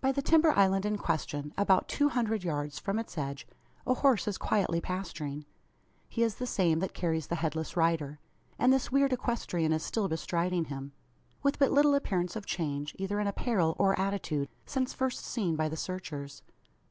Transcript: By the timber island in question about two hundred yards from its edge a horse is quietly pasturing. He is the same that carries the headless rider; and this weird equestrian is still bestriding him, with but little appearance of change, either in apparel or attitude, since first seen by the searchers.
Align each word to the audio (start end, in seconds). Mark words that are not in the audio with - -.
By 0.00 0.10
the 0.10 0.22
timber 0.22 0.52
island 0.58 0.86
in 0.86 0.96
question 0.96 1.52
about 1.58 1.86
two 1.86 2.08
hundred 2.08 2.42
yards 2.44 2.78
from 2.78 2.98
its 2.98 3.18
edge 3.18 3.46
a 3.86 3.92
horse 3.92 4.26
is 4.26 4.38
quietly 4.38 4.80
pasturing. 4.80 5.44
He 6.08 6.22
is 6.22 6.36
the 6.36 6.46
same 6.46 6.78
that 6.78 6.94
carries 6.94 7.26
the 7.26 7.34
headless 7.34 7.76
rider; 7.76 8.20
and 8.58 8.72
this 8.72 8.90
weird 8.90 9.12
equestrian 9.12 9.74
is 9.74 9.82
still 9.82 10.08
bestriding 10.08 10.68
him, 10.68 10.92
with 11.42 11.58
but 11.58 11.72
little 11.72 11.94
appearance 11.94 12.36
of 12.36 12.46
change, 12.46 12.96
either 12.98 13.20
in 13.20 13.26
apparel 13.26 13.76
or 13.78 14.00
attitude, 14.00 14.48
since 14.64 14.94
first 14.94 15.26
seen 15.26 15.56
by 15.56 15.68
the 15.68 15.76
searchers. 15.76 16.42